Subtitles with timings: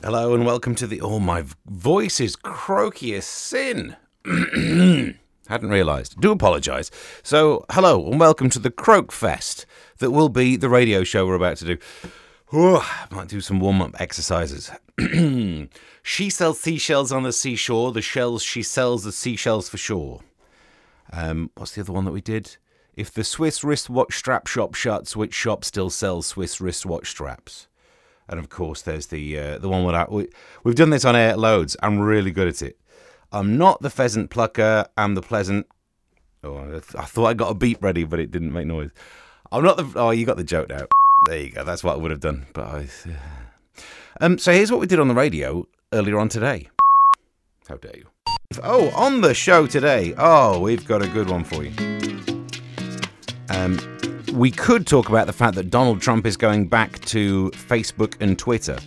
[0.00, 1.00] Hello and welcome to the.
[1.00, 3.96] Oh, my voice is croaky as sin.
[4.24, 6.20] Hadn't realised.
[6.20, 6.92] Do apologise.
[7.24, 9.66] So, hello and welcome to the Croak Fest
[9.98, 11.78] that will be the radio show we're about to do.
[12.50, 12.80] Whew,
[13.10, 14.70] might do some warm up exercises.
[16.04, 17.90] she sells seashells on the seashore.
[17.90, 20.20] The shells she sells, the seashells for sure.
[21.12, 22.56] Um, what's the other one that we did?
[22.94, 27.67] If the Swiss wristwatch strap shop shuts, which shop still sells Swiss wristwatch straps?
[28.28, 30.12] And of course, there's the uh, the one without.
[30.12, 30.28] We,
[30.64, 31.76] we've done this on air loads.
[31.82, 32.76] I'm really good at it.
[33.32, 34.86] I'm not the pheasant plucker.
[34.96, 35.66] I'm the pleasant.
[36.44, 38.90] Oh, I thought I got a beep ready, but it didn't make noise.
[39.50, 39.90] I'm not the.
[39.96, 40.86] Oh, you got the joke now.
[41.26, 41.64] There you go.
[41.64, 42.46] That's what I would have done.
[42.52, 42.88] But I.
[44.20, 44.38] Um.
[44.38, 46.68] So here's what we did on the radio earlier on today.
[47.68, 48.06] How dare you?
[48.62, 50.14] Oh, on the show today.
[50.16, 51.72] Oh, we've got a good one for you.
[53.50, 53.97] Um,
[54.32, 58.38] we could talk about the fact that Donald Trump is going back to Facebook and
[58.38, 58.78] Twitter.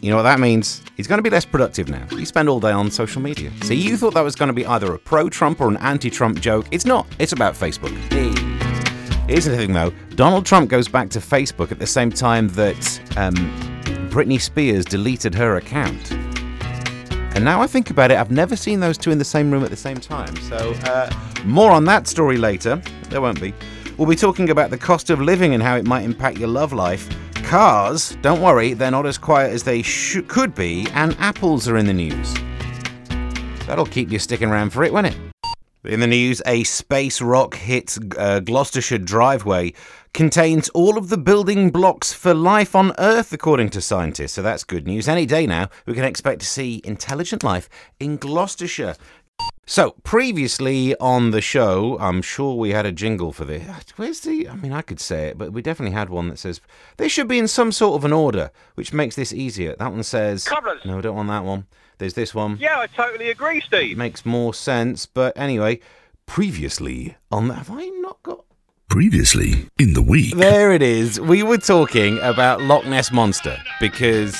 [0.00, 0.82] You know what that means?
[0.96, 2.06] He's going to be less productive now.
[2.10, 3.52] He spend all day on social media.
[3.62, 6.66] So you thought that was going to be either a pro-Trump or an anti-Trump joke.
[6.72, 7.06] It's not.
[7.18, 7.92] It's about Facebook.
[9.28, 9.92] Here's the thing, though.
[10.16, 13.34] Donald Trump goes back to Facebook at the same time that um,
[14.10, 16.12] Britney Spears deleted her account.
[17.34, 19.62] And now I think about it, I've never seen those two in the same room
[19.62, 20.36] at the same time.
[20.36, 21.10] So, uh,
[21.44, 22.82] more on that story later.
[23.08, 23.54] There won't be.
[23.98, 26.72] We'll be talking about the cost of living and how it might impact your love
[26.72, 27.08] life.
[27.44, 31.76] Cars, don't worry, they're not as quiet as they sh- could be, and apples are
[31.76, 32.34] in the news.
[33.66, 35.16] That'll keep you sticking around for it, won't it?
[35.84, 39.74] In the news, a space rock hits uh, Gloucestershire driveway,
[40.14, 44.32] contains all of the building blocks for life on Earth, according to scientists.
[44.32, 45.08] So that's good news.
[45.08, 47.68] Any day now, we can expect to see intelligent life
[47.98, 48.94] in Gloucestershire.
[49.72, 53.64] So, previously on the show, I'm sure we had a jingle for this.
[53.66, 54.46] Ah, where's the.
[54.48, 56.60] I mean, I could say it, but we definitely had one that says
[56.98, 59.74] they should be in some sort of an order, which makes this easier.
[59.78, 60.44] That one says.
[60.44, 60.84] Cobblers.
[60.84, 61.66] No, I don't want that one.
[61.96, 62.58] There's this one.
[62.60, 63.96] Yeah, I totally agree, Steve.
[63.96, 65.80] Makes more sense, but anyway,
[66.26, 67.48] previously on.
[67.48, 68.44] Have I not got.
[68.90, 70.36] Previously in the week.
[70.36, 71.18] There it is.
[71.18, 74.36] We were talking about Loch Ness Monster because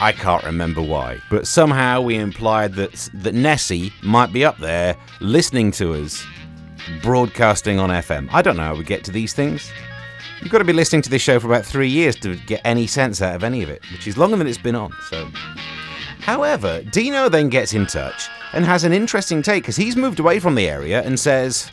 [0.00, 4.94] I can't remember why, but somehow we implied that that Nessie might be up there
[5.20, 6.24] listening to us
[7.02, 8.28] broadcasting on FM.
[8.32, 9.70] I don't know how we get to these things.
[10.42, 12.86] You've got to be listening to this show for about three years to get any
[12.86, 14.92] sense out of any of it, which is longer than it's been on.
[15.08, 15.28] So,
[16.20, 20.38] however, Dino then gets in touch and has an interesting take because he's moved away
[20.38, 21.70] from the area and says,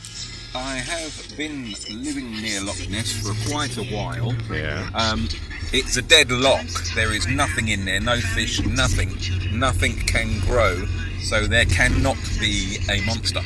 [0.54, 4.34] I have been living near Loch Ness for quite a while.
[4.50, 5.28] "Yeah, Um,
[5.74, 6.64] it's a dead lock.
[6.94, 9.18] There is nothing in there, no fish, nothing.
[9.52, 10.84] Nothing can grow,
[11.20, 13.40] so there cannot be a monster.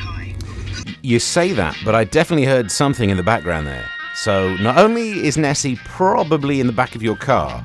[1.00, 3.86] You say that, but I definitely heard something in the background there.
[4.14, 7.64] So not only is Nessie probably in the back of your car,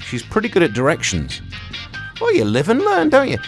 [0.00, 1.40] she's pretty good at directions.
[2.20, 3.38] Well, you live and learn, don't you?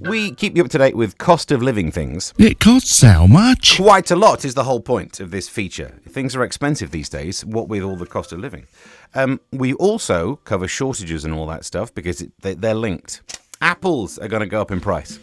[0.00, 2.32] We keep you up to date with cost of living things.
[2.38, 3.76] It costs how much?
[3.76, 6.00] Quite a lot is the whole point of this feature.
[6.08, 8.66] Things are expensive these days, what with all the cost of living.
[9.14, 13.22] Um, we also cover shortages and all that stuff because it, they, they're linked.
[13.60, 15.18] Apples are going to go up in price.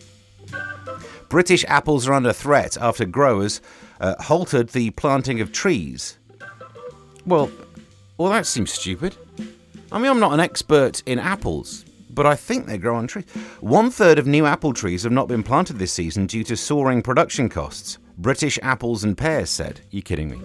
[1.30, 3.62] British apples are under threat after growers
[4.02, 6.18] uh, halted the planting of trees.
[7.26, 7.50] Well,
[8.18, 9.16] well, that seems stupid.
[9.92, 11.86] I mean, I'm not an expert in apples,
[12.16, 13.26] but I think they grow on trees.
[13.60, 17.02] One third of new apple trees have not been planted this season due to soaring
[17.02, 18.00] production costs.
[18.18, 19.82] British Apples and Pears said.
[19.92, 20.40] You kidding me?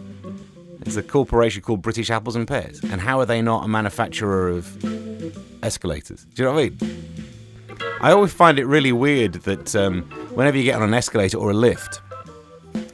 [0.82, 4.48] It's a corporation called British Apples and Pears, and how are they not a manufacturer
[4.48, 4.66] of
[5.62, 6.24] escalators?
[6.34, 7.04] Do you know what I mean?
[8.00, 10.02] I always find it really weird that um,
[10.34, 12.00] whenever you get on an escalator or a lift,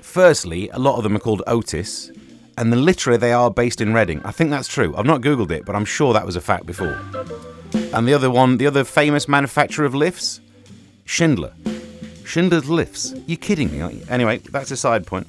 [0.00, 2.10] firstly, a lot of them are called Otis,
[2.58, 4.20] and then literally they are based in Reading.
[4.24, 4.94] I think that's true.
[4.96, 7.00] I've not Googled it, but I'm sure that was a fact before.
[7.74, 10.40] And the other one, the other famous manufacturer of lifts,
[11.04, 11.52] Schindler.
[12.24, 13.14] Schindler's Lifts.
[13.26, 14.04] You're kidding me, aren't you?
[14.08, 15.26] Anyway, that's a side point.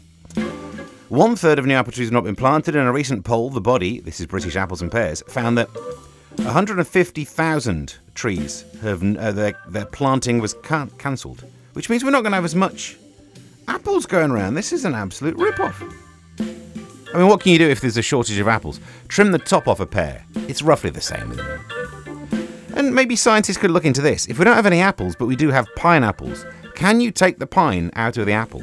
[1.10, 2.76] One third of new apple trees have not been planted.
[2.76, 5.70] In a recent poll, the body, this is British Apples and Pears, found that
[6.38, 12.32] 150,000 trees have uh, their, their planting was can- cancelled, which means we're not going
[12.32, 12.98] to have as much
[13.68, 14.56] apples going around.
[14.56, 15.82] This is an absolute rip-off.
[17.14, 18.80] I mean, what can you do if there's a shortage of apples?
[19.08, 20.26] Trim the top off a pear.
[20.48, 21.77] It's roughly the same, isn't it?
[22.78, 24.28] And maybe scientists could look into this.
[24.28, 26.46] If we don't have any apples, but we do have pineapples,
[26.76, 28.62] can you take the pine out of the apple?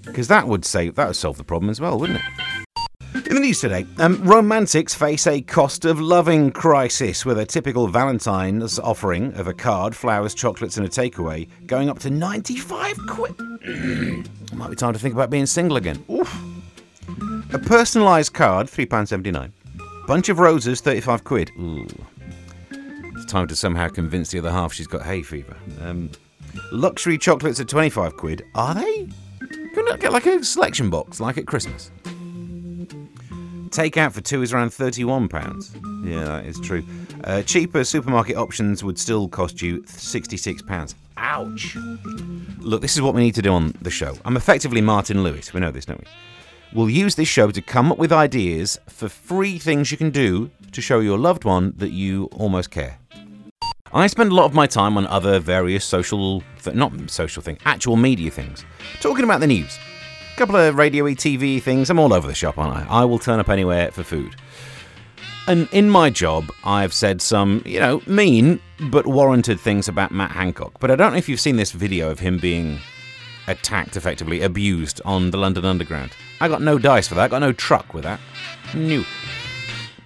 [0.00, 3.26] Because that would save that would solve the problem as well, wouldn't it?
[3.28, 7.86] In the news today, um, romantics face a cost of loving crisis with a typical
[7.86, 13.34] Valentine's offering of a card, flowers, chocolates, and a takeaway going up to 95 quid.
[14.54, 16.02] Might be time to think about being single again.
[16.10, 16.32] Oof.
[17.52, 19.52] A personalised card, £3.79.
[20.06, 21.50] Bunch of roses, 35 quid.
[21.58, 21.86] Ooh.
[23.30, 25.56] Time to somehow convince the other half she's got hay fever.
[25.82, 26.10] Um,
[26.72, 28.44] luxury chocolates at 25 quid.
[28.56, 29.06] Are they?
[29.72, 31.92] Can I get like a selection box, like at Christmas?
[33.68, 36.04] Takeout for two is around £31.
[36.04, 36.82] Yeah, that is true.
[37.22, 40.96] Uh, cheaper supermarket options would still cost you £66.
[41.16, 41.76] Ouch.
[42.58, 44.16] Look, this is what we need to do on the show.
[44.24, 45.54] I'm effectively Martin Lewis.
[45.54, 46.06] We know this, don't we?
[46.72, 50.50] We'll use this show to come up with ideas for free things you can do
[50.72, 52.99] to show your loved one that you almost care.
[53.92, 57.96] I spend a lot of my time on other various social, not social thing, actual
[57.96, 58.64] media things,
[59.00, 59.78] talking about the news.
[60.32, 61.90] A couple of radio TV things.
[61.90, 62.86] I'm all over the shop, aren't I?
[62.88, 64.36] I will turn up anywhere for food.
[65.48, 70.30] And in my job, I've said some, you know, mean but warranted things about Matt
[70.30, 70.78] Hancock.
[70.78, 72.78] But I don't know if you've seen this video of him being
[73.48, 76.12] attacked, effectively abused on the London Underground.
[76.40, 77.24] I got no dice for that.
[77.24, 78.20] I got no truck with that.
[78.74, 79.04] No.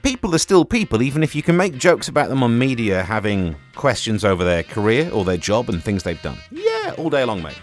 [0.04, 3.56] People are still people, even if you can make jokes about them on media having
[3.74, 6.36] questions over their career or their job and things they've done.
[6.50, 7.58] Yeah, all day long, mate.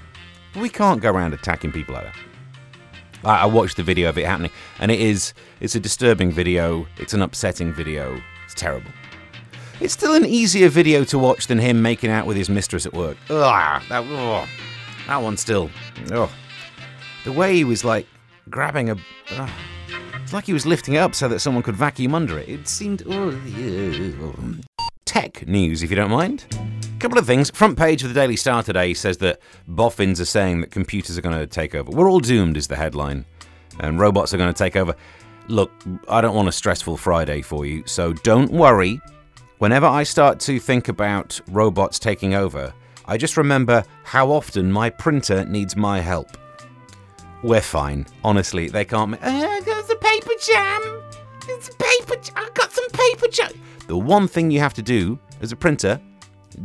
[0.52, 2.16] But we can't go around attacking people like that.
[3.24, 4.50] I, I watched the video of it happening,
[4.80, 6.88] and it is it's a disturbing video.
[6.98, 8.20] It's an upsetting video.
[8.44, 8.90] It's terrible.
[9.80, 12.94] It's still an easier video to watch than him making out with his mistress at
[12.94, 13.18] work.
[13.30, 14.50] Ugh, that, ugh,
[15.06, 15.70] that one still.
[16.12, 16.30] Ugh.
[17.24, 18.08] The way he was like
[18.50, 18.96] grabbing a.
[19.30, 19.50] ugh.
[20.31, 22.48] It's like he was lifting it up so that someone could vacuum under it.
[22.48, 23.01] It seemed.
[23.06, 24.62] yeah.
[25.04, 26.45] Tech news, if you don't mind.
[26.54, 27.51] A couple of things.
[27.51, 31.22] Front page of the Daily Star today says that boffins are saying that computers are
[31.22, 31.92] going to take over.
[31.92, 33.25] We're all doomed, is the headline,
[33.81, 34.95] and robots are going to take over.
[35.50, 35.69] Look,
[36.07, 39.01] I don't want a stressful Friday for you, so don't worry.
[39.57, 42.74] Whenever I start to think about robots taking over,
[43.06, 46.38] I just remember how often my printer needs my help.
[47.44, 48.06] We're fine.
[48.24, 49.12] Honestly, they can't.
[49.12, 51.01] Ma- uh, there's a paper jam.
[51.48, 52.21] It's paper.
[52.21, 53.51] J- I got some paper jam.
[53.88, 56.00] The one thing you have to do as a printer,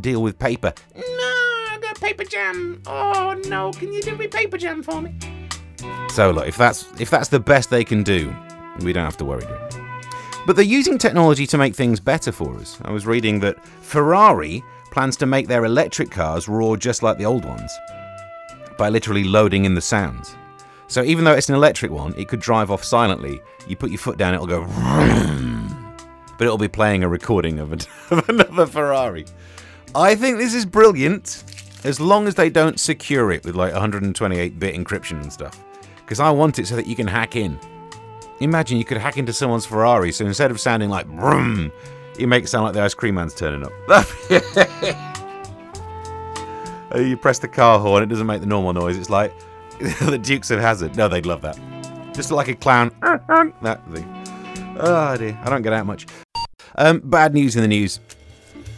[0.00, 0.72] deal with paper.
[0.94, 2.82] No, I got paper jam.
[2.86, 5.14] Oh no, can you do me paper jam for me?
[6.08, 8.34] So look, if that's if that's the best they can do,
[8.80, 9.46] we don't have to worry.
[10.46, 12.78] But they're using technology to make things better for us.
[12.82, 14.62] I was reading that Ferrari
[14.92, 17.72] plans to make their electric cars roar just like the old ones
[18.78, 20.36] by literally loading in the sounds.
[20.88, 23.40] So even though it's an electric one, it could drive off silently.
[23.66, 24.64] You put your foot down, it'll go,
[26.38, 27.72] but it'll be playing a recording of,
[28.10, 29.24] of another Ferrari.
[29.94, 31.42] I think this is brilliant,
[31.84, 35.62] as long as they don't secure it with like 128-bit encryption and stuff.
[35.96, 37.58] Because I want it so that you can hack in.
[38.38, 41.72] Imagine you could hack into someone's Ferrari, so instead of sounding like brum,
[42.18, 43.72] you make it sound like the ice cream man's turning up.
[46.94, 48.96] You press the car horn, it doesn't make the normal noise.
[48.96, 49.34] It's like
[50.00, 50.96] the Dukes of Hazzard.
[50.96, 51.58] No, they'd love that.
[52.14, 52.90] Just like a clown.
[53.02, 54.26] that thing.
[54.78, 56.06] Oh dear, I don't get out much.
[56.76, 58.00] Um, bad news in the news.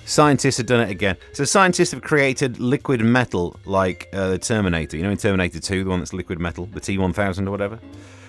[0.04, 1.16] Scientists have done it again.
[1.34, 4.96] So scientists have created liquid metal like uh, the Terminator.
[4.96, 7.78] You know, in Terminator 2, the one that's liquid metal, the T1000 or whatever.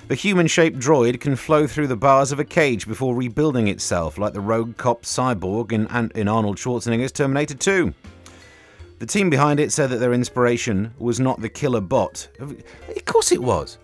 [0.09, 4.33] The human-shaped droid can flow through the bars of a cage before rebuilding itself, like
[4.33, 7.93] the rogue cop cyborg in, in Arnold Schwarzenegger's Terminator 2.
[8.99, 12.27] The team behind it said that their inspiration was not the killer bot.
[12.39, 12.55] Of
[13.05, 13.77] course it was.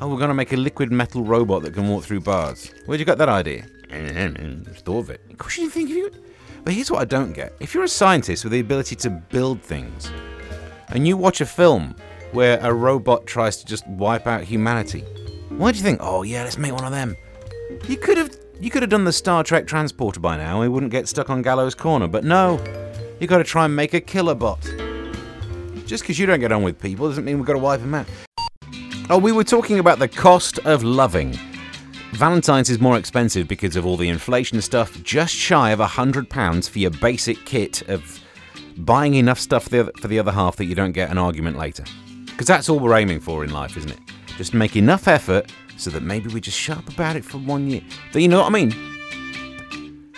[0.00, 2.72] Oh, we're going to make a liquid metal robot that can walk through bars.
[2.86, 3.66] Where'd you get that idea?
[4.64, 5.20] Just thought of it.
[5.30, 6.24] Of course you didn't think of it.
[6.64, 7.54] But here's what I don't get.
[7.60, 10.10] If you're a scientist with the ability to build things,
[10.88, 11.94] and you watch a film
[12.32, 15.02] where a robot tries to just wipe out humanity,
[15.50, 17.16] why do you think, oh yeah, let's make one of them?
[17.88, 20.68] You could have you could have done the Star Trek transporter by now, and we
[20.68, 22.08] wouldn't get stuck on Gallows Corner.
[22.08, 22.56] But no,
[23.20, 24.62] you got to try and make a killer bot.
[25.86, 27.94] Just because you don't get on with people doesn't mean we've got to wipe them
[27.94, 28.06] out.
[29.08, 31.38] Oh, we were talking about the cost of loving.
[32.12, 36.78] Valentine's is more expensive because of all the inflation stuff, just shy of £100 for
[36.78, 38.20] your basic kit of
[38.78, 41.18] buying enough stuff for the, other, for the other half that you don't get an
[41.18, 41.84] argument later.
[42.26, 43.98] Because that's all we're aiming for in life, isn't it?
[44.36, 47.70] Just make enough effort so that maybe we just shut up about it for one
[47.70, 47.82] year.
[48.12, 48.74] Do you know what I mean?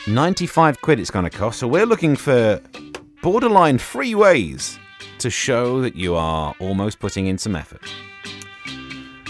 [0.07, 2.61] 95 quid it's going to cost, so we're looking for
[3.23, 4.79] borderline free ways
[5.19, 7.83] to show that you are almost putting in some effort.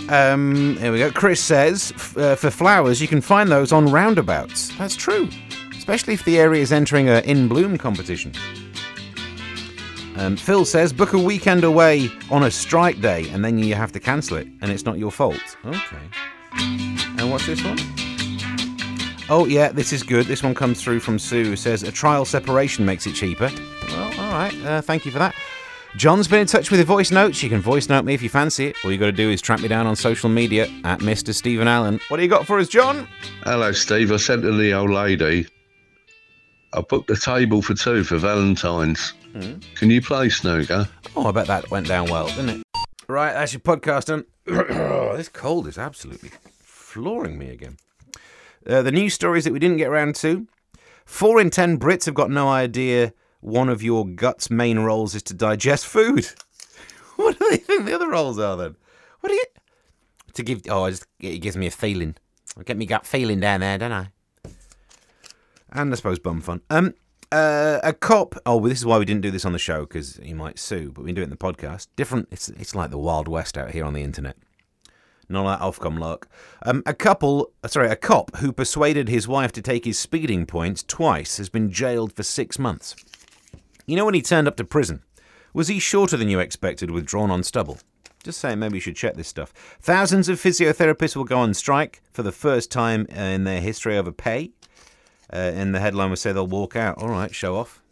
[0.08, 1.10] Um, here we go.
[1.10, 4.76] Chris says, uh, for flowers, you can find those on roundabouts.
[4.78, 5.28] That's true,
[5.76, 8.32] especially if the area is entering a in bloom competition.
[10.16, 13.92] Um, Phil says, book a weekend away on a strike day and then you have
[13.92, 15.56] to cancel it, and it's not your fault.
[15.64, 16.08] Okay.
[17.18, 17.78] And what's this one?
[19.30, 20.26] Oh, yeah, this is good.
[20.26, 23.50] This one comes through from Sue, who says, a trial separation makes it cheaper.
[23.88, 24.54] Well, all right.
[24.64, 25.34] Uh, thank you for that.
[25.96, 27.42] John's been in touch with your voice notes.
[27.42, 28.76] You can voice note me if you fancy it.
[28.84, 31.34] All you got to do is track me down on social media at Mr.
[31.34, 32.00] Stephen Allen.
[32.08, 33.08] What do you got for us, John?
[33.42, 34.12] Hello, Steve.
[34.12, 35.46] I sent to the old lady
[36.74, 39.14] I booked a table for two for Valentine's.
[39.74, 40.88] Can you play snooker?
[41.16, 42.62] Oh, I bet that went down well, didn't it?
[43.08, 44.24] Right, that's your podcast done.
[45.16, 46.30] this cold is absolutely
[46.60, 47.78] flooring me again.
[48.66, 50.46] Uh, the news stories that we didn't get around to.
[51.04, 55.22] Four in ten Brits have got no idea one of your gut's main roles is
[55.24, 56.26] to digest food.
[57.16, 58.76] what do they think the other roles are then?
[59.20, 59.44] What do you.
[60.34, 60.62] To give.
[60.68, 62.16] Oh, just, it gives me a feeling.
[62.58, 64.08] I get me gut feeling down there, don't I?
[65.70, 66.62] And I suppose bum fun.
[66.70, 66.94] Um,
[67.30, 68.36] uh, a cop.
[68.46, 70.58] Oh, well, this is why we didn't do this on the show because he might
[70.58, 71.88] sue, but we can do it in the podcast.
[71.96, 72.28] Different.
[72.30, 74.36] It's it's like the wild west out here on the internet.
[75.28, 76.28] Not like Ofcom luck.
[76.62, 80.82] Um, a couple, sorry, a cop who persuaded his wife to take his speeding points
[80.82, 82.96] twice has been jailed for six months.
[83.86, 85.02] You know when he turned up to prison,
[85.52, 87.78] was he shorter than you expected with drawn on stubble?
[88.24, 89.52] Just saying, maybe you should check this stuff.
[89.80, 94.12] Thousands of physiotherapists will go on strike for the first time in their history over
[94.12, 94.50] pay.
[95.32, 96.98] Uh, and the headline would say they'll walk out.
[96.98, 97.82] All right, show off.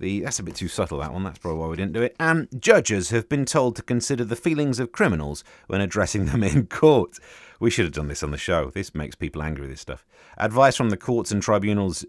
[0.00, 1.24] The, that's a bit too subtle, that one.
[1.24, 2.14] That's probably why we didn't do it.
[2.20, 6.66] And judges have been told to consider the feelings of criminals when addressing them in
[6.68, 7.18] court.
[7.58, 8.70] We should have done this on the show.
[8.70, 10.06] This makes people angry, this stuff.
[10.36, 12.04] Advice from the courts and tribunals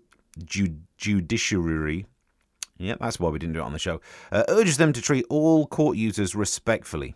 [0.45, 2.05] ju- judiciary.
[2.77, 3.99] Yep, that's why we didn't do it on the show.
[4.31, 7.15] Uh, urges them to treat all court users respectfully.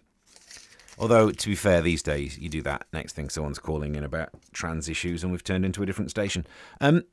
[0.97, 2.85] Although, to be fair, these days you do that.
[2.91, 6.45] Next thing someone's calling in about trans issues, and we've turned into a different station.
[6.81, 7.03] Um,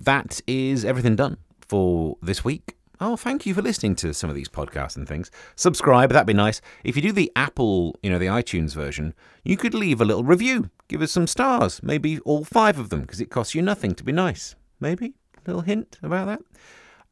[0.00, 1.36] that is everything done
[1.70, 2.76] for this week.
[3.00, 5.30] Oh, thank you for listening to some of these podcasts and things.
[5.54, 6.60] Subscribe, that'd be nice.
[6.84, 10.24] If you do the Apple, you know, the iTunes version, you could leave a little
[10.24, 10.68] review.
[10.88, 14.04] Give us some stars, maybe all five of them, because it costs you nothing to
[14.04, 14.56] be nice.
[14.80, 15.14] Maybe?
[15.36, 16.42] A little hint about that?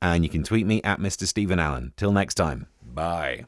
[0.03, 1.25] And you can tweet me at Mr.
[1.25, 1.93] Stephen Allen.
[1.97, 3.47] Till next time, bye.